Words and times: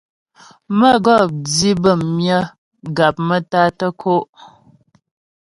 Mə́gɔp 0.77 1.27
di 1.55 1.69
bəm 1.81 2.01
myə 2.15 2.37
gap 2.95 3.15
maə́tá 3.27 3.61
tə́ 3.77 3.91
kǒ'. 4.01 4.23